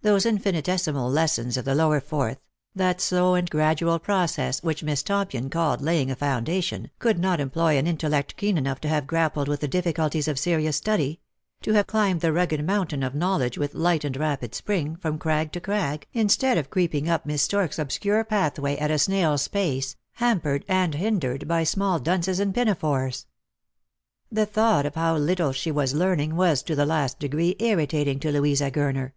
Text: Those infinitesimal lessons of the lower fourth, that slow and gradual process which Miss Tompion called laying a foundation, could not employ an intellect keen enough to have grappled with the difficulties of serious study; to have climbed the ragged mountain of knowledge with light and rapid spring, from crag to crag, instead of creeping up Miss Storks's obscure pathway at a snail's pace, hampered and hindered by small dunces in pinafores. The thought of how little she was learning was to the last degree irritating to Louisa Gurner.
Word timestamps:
Those 0.00 0.24
infinitesimal 0.24 1.10
lessons 1.10 1.58
of 1.58 1.66
the 1.66 1.74
lower 1.74 2.00
fourth, 2.00 2.38
that 2.74 2.98
slow 2.98 3.34
and 3.34 3.50
gradual 3.50 3.98
process 3.98 4.62
which 4.62 4.82
Miss 4.82 5.02
Tompion 5.02 5.50
called 5.50 5.82
laying 5.82 6.10
a 6.10 6.16
foundation, 6.16 6.90
could 6.98 7.18
not 7.18 7.40
employ 7.40 7.76
an 7.76 7.86
intellect 7.86 8.38
keen 8.38 8.56
enough 8.56 8.80
to 8.80 8.88
have 8.88 9.06
grappled 9.06 9.48
with 9.48 9.60
the 9.60 9.68
difficulties 9.68 10.28
of 10.28 10.38
serious 10.38 10.76
study; 10.78 11.20
to 11.60 11.74
have 11.74 11.86
climbed 11.86 12.22
the 12.22 12.32
ragged 12.32 12.64
mountain 12.64 13.02
of 13.02 13.14
knowledge 13.14 13.58
with 13.58 13.74
light 13.74 14.02
and 14.02 14.16
rapid 14.16 14.54
spring, 14.54 14.96
from 14.96 15.18
crag 15.18 15.52
to 15.52 15.60
crag, 15.60 16.06
instead 16.14 16.56
of 16.56 16.70
creeping 16.70 17.06
up 17.06 17.26
Miss 17.26 17.42
Storks's 17.42 17.78
obscure 17.78 18.24
pathway 18.24 18.78
at 18.78 18.90
a 18.90 18.98
snail's 18.98 19.46
pace, 19.46 19.94
hampered 20.12 20.64
and 20.68 20.94
hindered 20.94 21.46
by 21.46 21.64
small 21.64 21.98
dunces 21.98 22.40
in 22.40 22.54
pinafores. 22.54 23.26
The 24.32 24.46
thought 24.46 24.86
of 24.86 24.94
how 24.94 25.18
little 25.18 25.52
she 25.52 25.70
was 25.70 25.92
learning 25.92 26.34
was 26.34 26.62
to 26.62 26.74
the 26.74 26.86
last 26.86 27.18
degree 27.18 27.56
irritating 27.58 28.18
to 28.20 28.32
Louisa 28.32 28.70
Gurner. 28.70 29.12